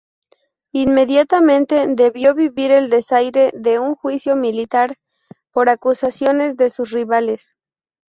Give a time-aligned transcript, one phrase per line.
[0.71, 4.97] Inmediatamente debió vivir el desaire de un juicio militar
[5.51, 7.55] por acusaciones de sus rivales.